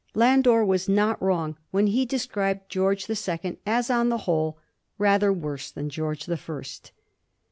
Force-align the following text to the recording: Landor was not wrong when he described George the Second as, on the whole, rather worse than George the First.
Landor 0.15 0.65
was 0.65 0.89
not 0.89 1.21
wrong 1.21 1.57
when 1.69 1.85
he 1.85 2.07
described 2.07 2.69
George 2.71 3.05
the 3.05 3.15
Second 3.15 3.57
as, 3.67 3.91
on 3.91 4.09
the 4.09 4.17
whole, 4.25 4.57
rather 4.97 5.31
worse 5.31 5.69
than 5.69 5.91
George 5.91 6.25
the 6.25 6.37
First. 6.37 6.91